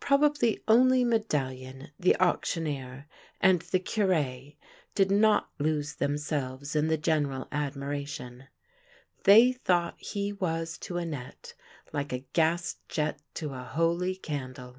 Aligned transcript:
Probably 0.00 0.64
only 0.66 1.04
Medallion, 1.04 1.90
the 1.98 2.16
auctioneer, 2.16 3.06
and 3.42 3.60
the 3.60 3.78
Cure 3.78 4.52
did 4.94 5.10
not 5.10 5.50
lose 5.58 5.96
themselves 5.96 6.74
in 6.74 6.88
the 6.88 6.96
general 6.96 7.46
admiration; 7.52 8.46
they 9.24 9.52
thought 9.52 9.96
he 10.00 10.32
was 10.32 10.78
to 10.78 10.96
Annette 10.96 11.52
like 11.92 12.10
a 12.10 12.24
gas 12.32 12.76
jet 12.88 13.20
to 13.34 13.52
a 13.52 13.62
holy 13.62 14.16
candle. 14.16 14.78